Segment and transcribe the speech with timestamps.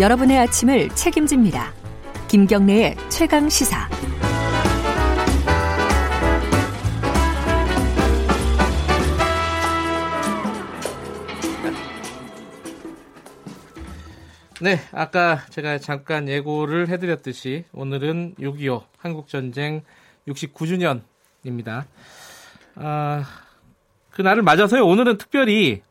[0.00, 1.74] 여러분의 아침을 책임집니다.
[2.26, 3.86] 김경래의 최강 시사.
[14.62, 19.82] 네, 아까 제가 잠깐 예고를 해드렸듯이 오늘은 6.25 한국전쟁
[20.26, 21.84] 69주년입니다.
[22.76, 23.24] 아,
[24.12, 24.86] 그날을 맞아서요.
[24.86, 25.82] 오늘은 특별히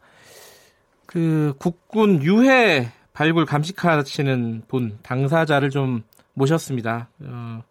[1.05, 7.09] 그 국군 유해 발굴 감식하시는 분 당사자를 좀 모셨습니다.
[7.21, 7.63] 어,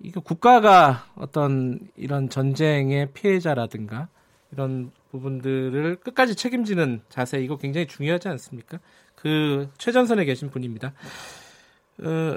[0.00, 4.08] 이거 국가가 어떤 이런 전쟁의 피해자라든가
[4.52, 8.78] 이런 부분들을 끝까지 책임지는 자세 이거 굉장히 중요하지 않습니까?
[9.14, 10.92] 그 최전선에 계신 분입니다.
[12.02, 12.36] 어,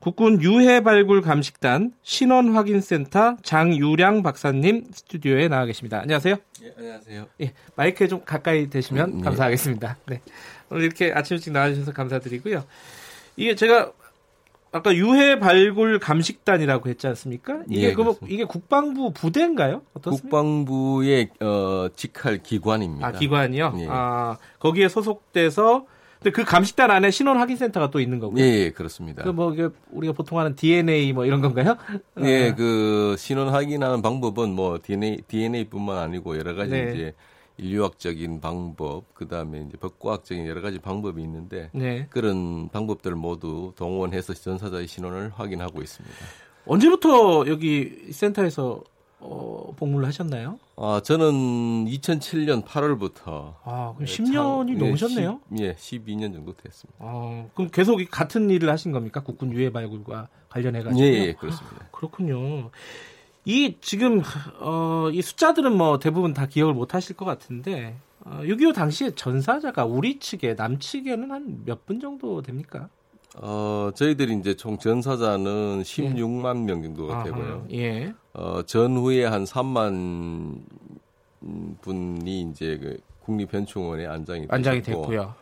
[0.00, 6.00] 국군 유해 발굴 감식단 신원 확인 센터 장유량 박사님 스튜디오에 나와 계십니다.
[6.00, 6.36] 안녕하세요.
[6.62, 7.26] 예, 안녕하세요.
[7.40, 9.24] 예, 마이크에 좀 가까이 대시면 음, 예.
[9.24, 9.98] 감사하겠습니다.
[10.06, 10.20] 네.
[10.70, 12.64] 오늘 이렇게 아침 일찍 나와주셔서 감사드리고요.
[13.36, 13.92] 이게 제가
[14.70, 17.62] 아까 유해 발굴 감식단이라고 했지 않습니까?
[17.68, 18.14] 이게 예, 그.
[18.28, 19.82] 이게 국방부 부대인가요?
[19.94, 20.22] 어떻습니까?
[20.22, 23.06] 국방부의 어, 직할 기관입니다.
[23.06, 23.74] 아 기관이요.
[23.78, 23.86] 예.
[23.88, 25.86] 아 거기에 소속돼서
[26.18, 28.42] 근데 그 감식단 안에 신원 확인 센터가 또 있는 거고요.
[28.42, 29.22] 예, 예, 그렇습니다.
[29.22, 29.54] 그뭐
[29.90, 31.76] 우리가 보통 하는 DNA 뭐 이런 건가요?
[32.22, 36.92] 예, 아, 그 신원 확인하는 방법은 뭐 DNA DNA뿐만 아니고 여러 가지 네.
[36.92, 37.14] 이제
[37.58, 42.06] 인류학적인 방법, 그 다음에 이제 법과학적인 여러 가지 방법이 있는데 네.
[42.10, 46.16] 그런 방법들을 모두 동원해서 전사자의 신원을 확인하고 있습니다.
[46.66, 48.82] 언제부터 여기 센터에서
[49.20, 50.60] 어, 복무를 하셨나요?
[50.76, 55.40] 아, 저는 2007년 8월부터 아, 그럼 10년이 넘으셨네요.
[55.58, 56.98] 예, 12년 정도 됐습니다.
[57.00, 59.22] 어, 그럼 계속 이 같은 일을 하신 겁니까?
[59.24, 61.04] 국군 유해 발굴과 관련해 가지고.
[61.04, 61.88] 예, 예, 그렇습니다.
[61.90, 62.70] 그렇군요.
[63.44, 64.22] 이 지금
[64.60, 69.84] 어, 이 숫자들은 뭐 대부분 다 기억을 못 하실 것 같은데 어, 6.25 당시에 전사자가
[69.86, 72.88] 우리 측에 남측에는 한 몇 분 정도 됩니까?
[73.36, 77.66] 어, 저희들이 이제 총 전사자는 16만 명 정도가 아하, 되고요.
[77.72, 78.12] 예.
[78.34, 80.60] 어, 전후에 한 3만
[81.80, 85.34] 분이 이제 그 국립현충원에 안장이, 안장이 되셨고, 됐고요.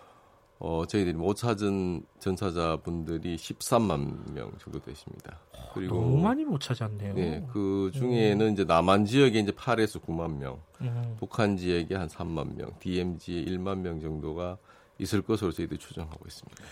[0.58, 5.38] 어, 저희들이 못 찾은 전사자분들이 13만 명 정도 되십니다.
[5.74, 7.14] 그리고 너무 많이 못 찾았네요.
[7.14, 11.16] 네, 그 중에는 이제 남한 지역에 이제 8에서 9만 명, 음.
[11.18, 14.56] 북한 지역에 한 3만 명, DMZ에 1만 명 정도가
[14.98, 16.64] 있을 것으로 저희들이 추정하고 있습니다.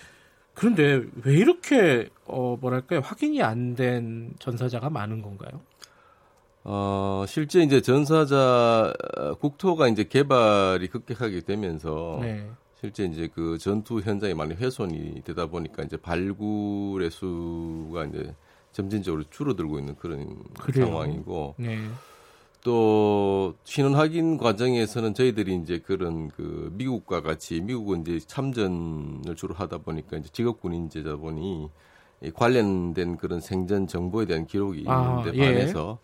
[0.54, 5.60] 그런데 왜 이렇게 어 뭐랄까요 확인이 안 된 전사자가 많은 건가요?
[6.62, 12.48] 어, 실제 이제 전사자 어, 국토가 이제 개발이 급격하게 되면서 네.
[12.84, 18.34] 실제 이제 그 전투 현장이 많이 훼손이 되다 보니까 이제 발굴의 수가 이제
[18.72, 20.86] 점진적으로 줄어들고 있는 그런 그래요?
[20.86, 21.78] 상황이고 네.
[22.62, 29.78] 또 신원 확인 과정에서는 저희들이 이제 그런 그 미국과 같이 미국은 이제 참전을 주로 하다
[29.78, 31.70] 보니까 이제 직업 군 인재다 보니
[32.22, 35.46] 이 관련된 그런 생전 정보에 대한 기록이 아, 있는데 예.
[35.46, 35.98] 반해서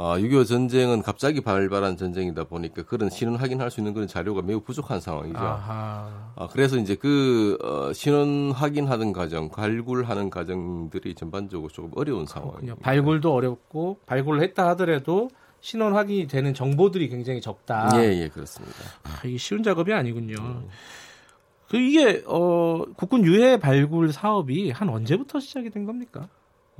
[0.00, 4.60] 아, 6.25 전쟁은 갑자기 발발한 전쟁이다 보니까 그런 신원 확인할 수 있는 그런 자료가 매우
[4.60, 5.36] 부족한 상황이죠.
[5.36, 6.32] 아하.
[6.36, 12.26] 아, 그래서 이제 그 어, 신원 확인하는 과정, 발굴하는 과정들이 전반적으로 조금 어려운.
[12.26, 12.76] 상황입니다.
[12.80, 17.90] 발굴도 어렵고 발굴을 했다 하더라도 신원 확인이 되는 정보들이 굉장히 적다.
[17.96, 18.76] 예, 예, 그렇습니다.
[19.02, 20.36] 아, 이게 쉬운 작업이 아니군요.
[21.68, 26.28] 그 이게 어 국군 유해 발굴 사업이 한 언제부터 시작이 된 겁니까?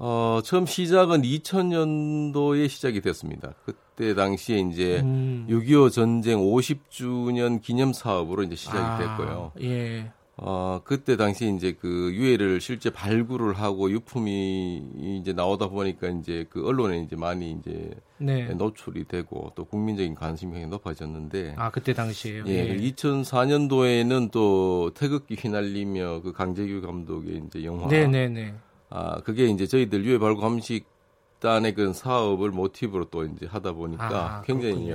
[0.01, 3.55] 어, 처음 시작은 2000년도에 시작이 됐습니다.
[3.65, 5.45] 그때 당시에 이제 음.
[5.51, 9.53] 6.25 전쟁 50주년 기념 사업으로 이제 시작이 아, 됐고요.
[9.63, 10.13] 예.
[10.37, 16.65] 어, 그때 당시 이제 그 유해를 실제 발굴을 하고 유품이 이제 나오다 보니까 이제 그
[16.65, 18.45] 언론에 이제 많이 이제 네.
[18.55, 22.45] 노출이 되고 또 국민적인 관심이 높아졌는데 아 그때 당시에요.
[22.47, 28.55] 예, 2004년도에는 또 태극기 휘날리며 그 강재규 감독의 이제 영화 네 네 네.
[28.91, 34.09] 아, 그게 이제 저희들 유해 발굴 감식단의 그런 사업을 모티브로 또 이제 하다 보니까
[34.39, 34.95] 아, 굉장히.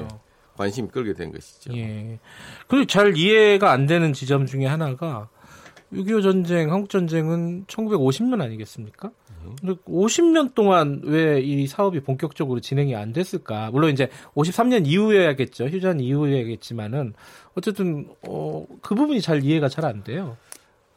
[0.55, 1.75] 관심이 끌게 된 것이죠.
[1.75, 2.19] 예.
[2.67, 5.27] 그리고 잘 이해가 안 되는 지점 중에 하나가
[5.91, 9.09] 6.25 전쟁, 한국 전쟁은 1950년 아니겠습니까?
[9.59, 13.71] 근데 50년 동안 왜 이 사업이 본격적으로 진행이 안 됐을까?
[13.71, 15.65] 물론 이제 53년 이후여야겠죠.
[15.65, 17.13] 휴전 이후여야겠지만은
[17.55, 20.37] 어쨌든 어, 그 부분이 잘 이해가 잘 안 돼요.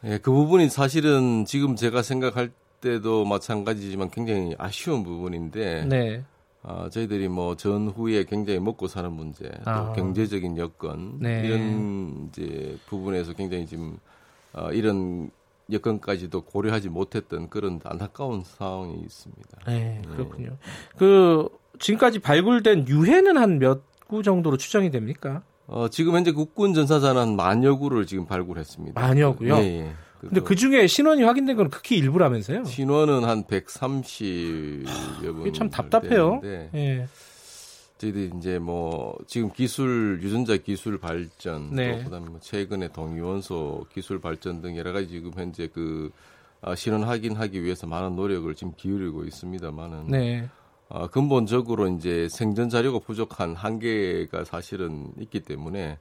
[0.03, 2.51] 예, 그 부분이 사실은 지금 제가 생각할
[2.81, 6.23] 때도 마찬가지지만 굉장히 아쉬운 부분인데 네.
[6.63, 9.93] 아, 저희들이 뭐 전후에 굉장히 먹고 사는 문제, 또 아.
[9.93, 11.41] 경제적인 여건 네.
[11.45, 13.97] 이런 이제 부분에서 굉장히 지금
[14.53, 15.29] 어, 이런
[15.71, 19.59] 여건까지도 고려하지 못했던 그런 안타까운 상황이 있습니다.
[19.67, 20.57] 네, 그렇군요.
[20.97, 21.47] 그
[21.79, 25.41] 지금까지 발굴된 유해는 한 몇 구 정도로 추정이 됩니까?
[25.67, 29.01] 어, 지금 현재 국군 전사자는 한 만여 구를 지금 발굴했습니다.
[29.01, 29.57] 만여 구요?
[29.57, 29.91] 예, 예.
[30.19, 32.65] 근데 그 중에 신원이 확인된 건 극히 일부라면서요?
[32.65, 35.53] 신원은 한 130여 분.
[35.53, 36.41] 참 답답해요.
[36.43, 37.07] 예.
[37.97, 41.97] 저희들이 이제 뭐 지금 기술 유전자 기술 발전 네.
[41.97, 46.11] 또 그다음에 뭐 최근에 동위원소 기술 발전 등 여러 가지 지금 현재 그
[46.61, 50.47] 아, 신원 확인하기 위해서 많은 노력을 지금 기울이고 있습니다만은 네.
[50.89, 55.97] 아, 근본적으로 이제 생전 자료가 부족한 한계가 사실은 있기 때문에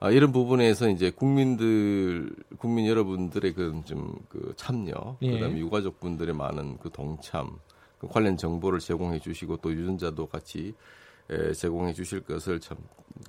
[0.00, 5.30] 아, 이런 부분에서 이제 국민들 국민 여러분들의 그좀그 참여 예.
[5.32, 7.58] 그다음에 유가족 분들의 많은 그 동참
[7.98, 10.74] 그 관련 정보를 제공해 주시고 또 유전자도 같이
[11.30, 12.76] 에, 제공해 주실 것을 참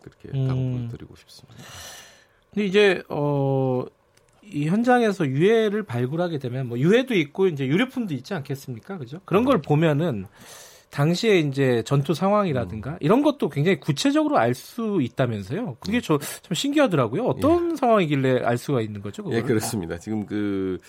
[0.01, 0.47] 그렇게 음.
[0.47, 1.63] 당부를 드리고 싶습니다.
[2.53, 3.85] 근데 이제 어.
[4.51, 8.97] 이 현장에서 유해를 발굴하게 되면 뭐 유해도 있고 이제 유류품도 있지 않겠습니까?
[8.97, 9.19] 그죠?
[9.25, 9.67] 그런 걸 네.
[9.67, 10.25] 보면은
[10.89, 12.97] 당시에 이제 전투 상황이라든가 음.
[12.99, 15.77] 이런 것도 굉장히 구체적으로 알 수 있다면서요.
[15.79, 16.01] 그게 음.
[16.01, 17.25] 저참 신기하더라고요.
[17.25, 17.75] 어떤 예.
[17.75, 19.23] 상황이길래 알 수가 있는 거죠?
[19.23, 19.37] 그걸?
[19.37, 19.97] 예, 그렇습니다.
[19.97, 20.79] 지금 그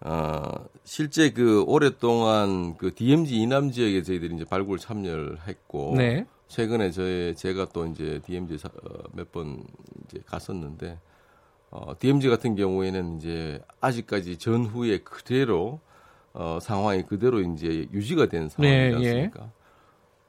[0.00, 0.40] 어,
[0.84, 6.26] 실제 그 오랫동안 그 DMZ 이남 지역에 저희들이 이제 발굴 참여를 했고 네.
[6.48, 9.62] 최근에 저희 제가 또 이제 DMZ 어, 몇번
[10.04, 10.98] 이제 갔었는데
[11.70, 15.80] 어, DMZ 같은 경우에는 이제 아직까지 전후에 그대로
[16.32, 19.10] 어, 상황이 그대로 이제 유지가 된 상황이지 네, 예.
[19.10, 19.44] 않습니까?
[19.44, 19.60] 예.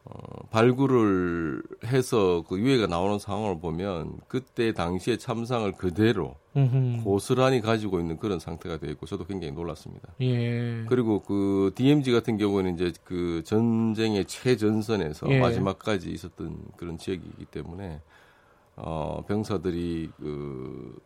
[0.03, 7.03] 어, 발굴을 해서 그 유해가 나오는 상황을 보면 그때 당시의 참상을 그대로 음흠.
[7.03, 10.09] 고스란히 가지고 있는 그런 상태가 되어 있고 저도 굉장히 놀랐습니다.
[10.21, 10.86] 예.
[10.89, 15.39] 그리고 그 DMZ 같은 경우는 이제 그 전쟁의 최전선에서 예.
[15.39, 18.01] 마지막까지 있었던 그런 지역이기 때문에
[18.75, 21.00] 어, 병사들이 그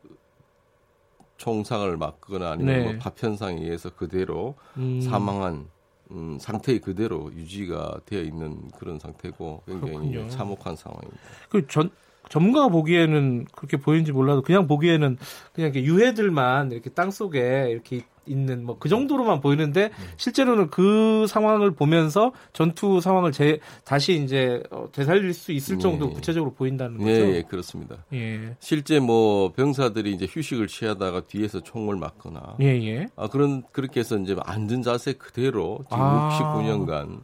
[1.37, 2.83] 총상을 맞거나 아니면 네.
[2.83, 5.01] 뭐 파편상에 의해서 그대로 음.
[5.01, 5.67] 사망한
[6.11, 10.29] 음, 상태 그대로 유지가 되어 있는 그런 상태고 굉장히 그렇군요.
[10.29, 11.19] 참혹한 상황입니다.
[11.49, 11.89] 그 전,
[12.29, 15.17] 전문가가 보기에는 그렇게 보이는지 몰라도 그냥 보기에는
[15.53, 21.71] 그냥 이렇게 유해들만 이렇게 땅 속에 이렇게 있는 뭐 그 정도로만 보이는데 실제로는 그 상황을
[21.71, 26.13] 보면서 전투 상황을 제 다시 이제 어, 되살릴 수 있을 정도 로 예.
[26.13, 27.09] 구체적으로 보인다는 거죠.
[27.09, 28.05] 예, 예 그렇습니다.
[28.13, 28.55] 예.
[28.59, 33.07] 실제 뭐 병사들이 이제 휴식을 취하다가 뒤에서 총을 맞거나 예, 예.
[33.15, 36.29] 아 그런 그렇게 해서 이제 앉은 자세 그대로 지금 아.
[36.31, 37.23] 69년간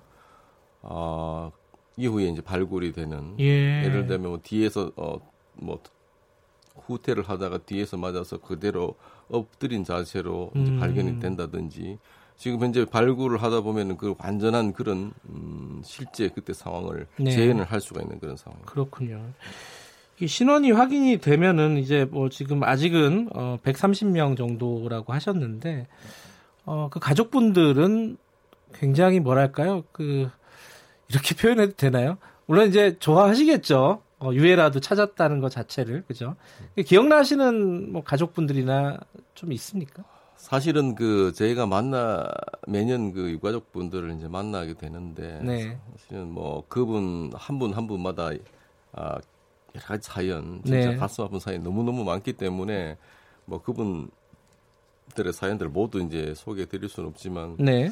[0.82, 1.52] 아
[1.98, 3.84] 이후에 이제 발굴이 되는 예.
[3.84, 5.80] 예를 들면 뭐 뒤에서 어뭐
[6.88, 8.96] 후퇴를 하다가 뒤에서 맞아서 그대로
[9.32, 10.80] 엎드린 자세로 음.
[10.80, 11.98] 발견이 된다든지
[12.38, 17.32] 지금 현재 발굴을 하다 보면은 그 완전한 그런 음, 실제 그때 상황을 네.
[17.32, 18.72] 재현을 할 수가 있는 그런 상황입니다.
[18.72, 19.24] 그렇군요.
[20.20, 25.88] 이 신원이 확인이 되면은 이제 뭐 지금 아직은 어 130명 정도라고 하셨는데
[26.66, 28.18] 어그 가족분들은
[28.74, 29.84] 굉장히 뭐랄까요?
[29.92, 30.30] 그
[31.10, 32.18] 이렇게 표현해도 되나요?
[32.46, 34.02] 물론 이제 좋아하시겠죠.
[34.22, 36.36] 어, 유해라도 찾았다는 것 자체를 그죠?
[36.86, 39.00] 기억나시는 뭐 가족분들이나
[39.34, 40.04] 좀 있습니까?
[40.36, 42.28] 사실은 그 저희가 만나
[42.68, 45.78] 매년 그 유가족 분들을 이제 만나게 되는데 네.
[45.98, 48.32] 사실은 뭐 그분 한 분한 분마다
[48.94, 49.20] 아
[49.76, 50.96] 여러 가지 사연 진짜 네.
[50.96, 52.98] 가슴 아픈 사연 너무 너무 많기 때문에
[53.46, 54.12] 뭐 그분들의
[55.32, 57.90] 사연들 모두 이제 소개해 드릴 수는 없지만 네.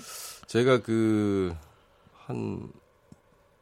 [0.47, 1.55] 제가 그
[2.29, 2.71] 한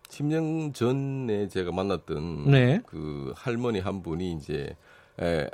[0.10, 2.82] 10년 전에 제가 만났던 네.
[2.86, 4.76] 그 할머니 한 분이 이제
[5.20, 5.50] 에,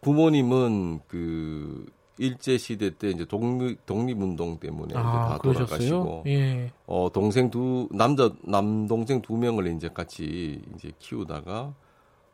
[0.00, 1.86] 부모님은 그
[2.18, 6.72] 일제 시대 때 이제 독립 독립운동 때문에 아, 이제 다 돌아가시고 예.
[6.86, 11.74] 어 동생 두 남자 남동생 두 명을 이제 같이 이제 키우다가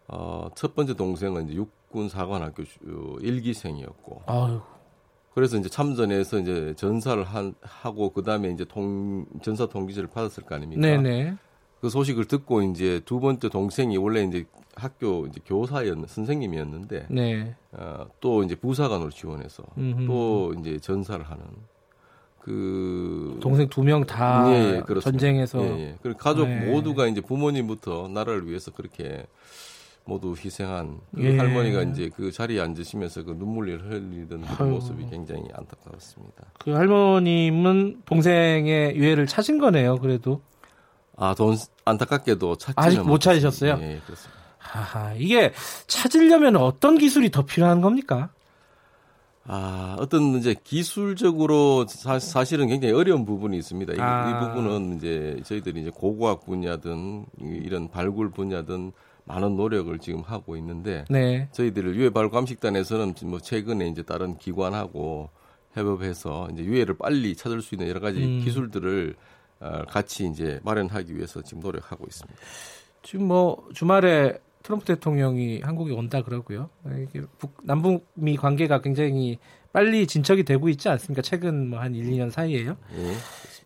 [0.06, 2.62] 어첫 번째 동생은 이제 육군 사관학교
[3.20, 4.60] 일기생이었고 아유.
[5.34, 10.54] 그래서 이제 참전해서 이제 전사를 한, 하고 그 다음에 이제 통 전사 통지서를 받았을 거
[10.54, 10.80] 아닙니까?
[10.80, 11.34] 네네.
[11.80, 14.44] 그 소식을 듣고 이제 두 번째 동생이 원래 이제
[14.76, 17.56] 학교 이제 교사였는 선생님이었는데 네.
[17.72, 20.06] 어, 또 이제 부사관으로 지원해서 음흠.
[20.06, 21.44] 또 이제 전사를 하는
[22.38, 25.98] 그 동생 두 명다 예, 예, 전쟁에서 예, 예.
[26.02, 26.70] 그리고 가족 네.
[26.70, 29.26] 모두가 이제 부모님부터 나라를 위해서 그렇게
[30.04, 31.38] 모두 희생한 그 예.
[31.38, 36.44] 할머니가 이제 그 자리에 앉으시면서 그 눈물을 흘리던 그 모습이 굉장히 안타까웠습니다.
[36.58, 39.98] 그 할머님은 동생의 유해를 찾은 거네요.
[39.98, 40.42] 그래도
[41.16, 43.78] 아, 돈 안타깝게도 찾지 아직 못 찾으셨어요?
[43.80, 44.42] 예, 그렇습니다.
[44.58, 45.52] 하하, 이게
[45.86, 48.30] 찾으려면 어떤 기술이 더 필요한 겁니까?
[49.44, 53.94] 아, 어떤 이제 기술적으로 사, 실은 굉장히 어려운 부분이 있습니다.
[53.94, 54.30] 이, 아.
[54.30, 58.92] 이 부분은 이제 저희들이 이제 고고학 분야든 이런 발굴 분야든
[59.24, 61.48] 많은 노력을 지금 하고 있는데 네.
[61.52, 65.30] 저희들 유해 발굴 감식단에서는 뭐 최근에 이제 다른 기관하고
[65.72, 68.40] 협업해서 이제 유해를 빨리 찾을 수 있는 여러 가지 음.
[68.44, 69.14] 기술들을
[69.60, 72.38] 어, 같이 이제 마련하기 위해서 지금 노력하고 있습니다.
[73.02, 76.68] 지금 뭐 주말에 트럼프 대통령이 한국에 온다 그러고요.
[77.02, 79.38] 이게 북, 남북미 관계가 굉장히
[79.72, 81.22] 빨리 진척이 되고 있지 않습니까?
[81.22, 82.76] 최근 뭐 한 1, 2년 사이에요.
[82.96, 83.14] 예.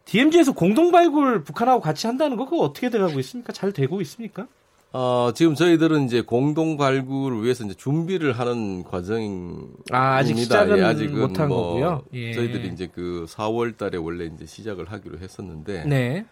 [0.04, 3.52] DMZ에서 공동 발굴 북한하고 같이 한다는 거 그거 어떻게 돼가고 있습니까?
[3.52, 4.46] 잘 되고 있습니까?
[4.92, 9.96] 어, 지금 저희들은 이제 공동 발굴을 위해서 이제 준비를 하는 과정입니다.
[9.96, 12.02] 아, 아직 시작은 예, 아직은 못한 뭐 거고요.
[12.14, 12.32] 예.
[12.32, 16.24] 저희들이 이제 그 4월 달에 원래 이제 시작을 하기로 했었는데 네.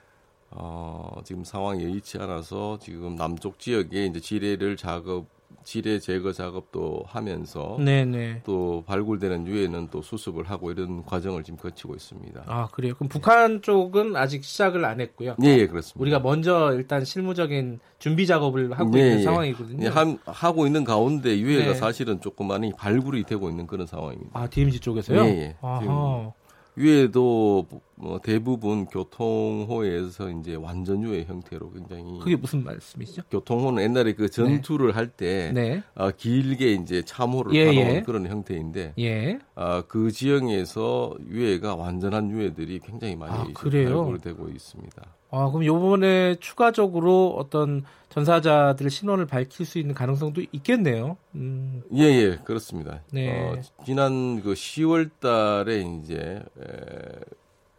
[0.51, 5.27] 어, 지금 상황이 여의치 않아서 지금 남쪽 지역에 이제 지뢰를 작업,
[5.65, 8.43] 지뢰 제거 작업도 하면서 네네.
[8.45, 12.45] 또 발굴되는 유해는 또 수습을 하고 이런 과정을 지금 거치고 있습니다.
[12.47, 12.95] 아 그래요.
[12.95, 15.37] 그럼 북한 쪽은 아직 시작을 안 했고요.
[15.43, 16.01] 예, 예, 그렇습니다.
[16.01, 19.23] 우리가 먼저 일단 실무적인 준비 작업을 하고 예, 있는 예.
[19.23, 19.85] 상황이거든요.
[19.87, 21.75] 예, 함- 하고 있는 가운데 유해가 네.
[21.75, 24.39] 사실은 조금 많이 발굴이 되고 있는 그런 상황입니다.
[24.39, 25.21] 아 DMZ 쪽에서요?
[25.25, 25.57] 예, 예.
[25.63, 26.31] 아하.
[26.77, 33.23] 유해도 뭐 대부분 교통호에서 이제 완전 유해 형태로 굉장히 그게 무슨 말씀이시죠?
[33.31, 35.83] 교통호는 옛날에 그 전투를 할때 네.
[35.95, 38.03] 어, 길게 이제 참호를 예, 파놓은 예.
[38.03, 39.39] 그런 형태인데 예.
[39.55, 43.47] 어, 그 지형에서 유해가 완전한 유해들이 굉장히 많이 아?
[43.55, 45.03] 발굴되고 있습니다.
[45.31, 47.85] 아 그럼 요번에 추가적으로 어떤
[48.15, 51.17] 전사자들의 신원을 밝힐 수 있는 가능성도 있겠네요.
[51.35, 51.83] 음.
[51.95, 53.01] 예, 예, 그렇습니다.
[53.11, 53.29] 네.
[53.29, 57.21] 어, 지난 그 10월 달에 이제 에,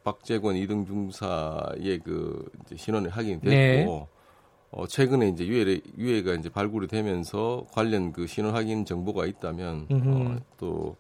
[0.04, 4.08] 박재권 이등 중사의 그 이제 신원이 확인이 됐고 네.
[4.72, 9.96] 어, 최근에 이제 유해 유해가 이제 발굴이 되면서 관련 그 신원 확인 정보가 있다면 어,
[9.96, 10.40] 음흠.
[10.58, 10.98] 또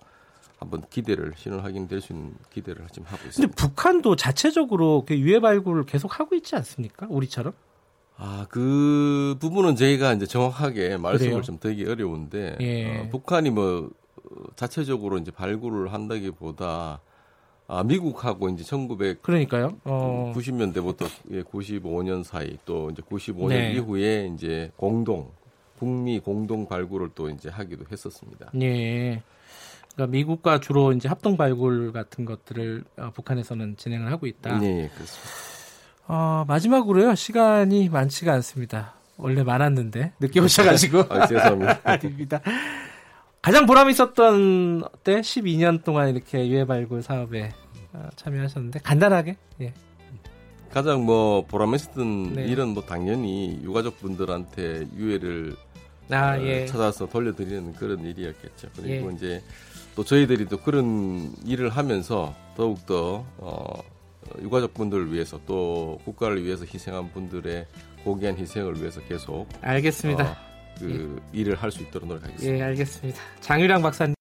[0.57, 3.55] 한번 기대를 신원 확인될 수 있는 기대를 지금 하고 근데 있습니다.
[3.57, 7.07] 북한도 자체적으로 그 유해 발굴을 계속 하고 있지 않습니까?
[7.09, 7.51] 우리처럼?
[8.17, 11.41] 아, 그 부분은 저희가 이제 정확하게 말씀을 그래요?
[11.41, 12.99] 좀 드리기 어려운데 예.
[12.99, 17.01] 어, 북한이 뭐 어, 자체적으로 이제 발굴을 한다기보다
[17.67, 19.77] 아, 미국하고 이제 1990년대부터 그러니까요.
[19.85, 20.33] 어.
[20.35, 23.73] 95년 사이 또 이제 95년 네.
[23.73, 25.31] 이후에 이제 공동
[25.77, 28.51] 북미 공동 발굴을 또 이제 하기도 했었습니다.
[28.61, 29.21] 예.
[29.93, 34.59] 그러니까 미국과 주로 이제 합동 발굴 같은 것들을 어, 북한에서는 진행을 하고 있다.
[34.59, 35.54] 네, 예, 그렇습니다.
[36.07, 37.15] 어, 마지막으로요.
[37.15, 38.93] 시간이 많지가 않습니다.
[39.17, 41.79] 원래 많았는데 늦게 오셔가지고 아, 죄송합니다.
[41.83, 42.41] 아닙니다.
[43.41, 47.53] 가장 보람 있었던 때 12년 동안 이렇게 유해 발굴 사업에
[47.93, 49.73] 어, 참여하셨는데 간단하게 예.
[50.71, 52.47] 가장 뭐 보람있었던 네.
[52.47, 55.55] 일은 뭐 당연히 유가족 분들한테 유해를
[56.11, 56.65] 아 어, 예.
[56.65, 58.67] 찾아서 돌려드리는 그런 일이었겠죠.
[58.75, 59.15] 그리고 예.
[59.15, 59.43] 이제
[59.95, 63.81] 또 저희들이 또 그런 일을 하면서 더욱더 어,
[64.41, 67.65] 유가족분들을 위해서 또 국가를 위해서 희생한 분들의
[68.03, 70.23] 고귀한 희생을 위해서 계속 알겠습니다.
[70.31, 70.35] 어,
[70.79, 72.57] 그 일을 할 수 있도록 노력하겠습니다.
[72.57, 73.19] 예, 알겠습니다.
[73.41, 74.15] 장유랑 박사님.